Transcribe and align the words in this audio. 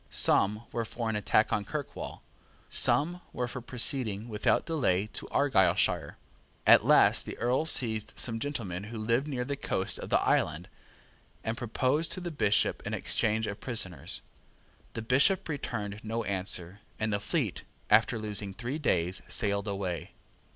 Some 0.09 0.63
were 0.71 0.83
for 0.83 1.11
an 1.11 1.15
attack 1.15 1.53
on 1.53 1.63
Kirkwall. 1.63 2.23
Some 2.71 3.21
were 3.33 3.47
for 3.47 3.61
proceeding 3.61 4.29
without 4.29 4.65
delay 4.65 5.05
to 5.13 5.27
Argyleshire. 5.29 6.17
At 6.65 6.83
last 6.83 7.27
the 7.27 7.37
Earl 7.37 7.65
seized 7.67 8.11
some 8.15 8.39
gentlemen 8.39 8.85
who 8.85 8.97
lived 8.97 9.27
near 9.27 9.45
the 9.45 9.55
coast 9.55 9.99
of 9.99 10.09
the 10.09 10.19
island, 10.21 10.67
and 11.43 11.55
proposed 11.55 12.11
to 12.13 12.19
the 12.19 12.31
Bishop 12.31 12.81
an 12.87 12.95
exchange 12.95 13.45
of 13.45 13.61
prisoners. 13.61 14.23
The 14.93 15.03
Bishop 15.03 15.47
returned 15.47 16.01
no 16.03 16.23
answer; 16.23 16.79
and 16.99 17.13
the 17.13 17.19
fleet, 17.19 17.61
after 17.91 18.17
losing 18.17 18.55
three 18.55 18.79
days, 18.79 19.21
sailed 19.27 19.67
away. 19.67 20.13